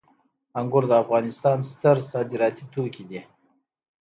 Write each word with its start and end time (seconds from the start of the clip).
انګور 0.59 0.83
د 0.89 0.93
افغانستان 1.03 1.57
ستر 1.71 1.97
صادراتي 2.11 2.65
توکي 2.73 3.03
دي 3.09 3.21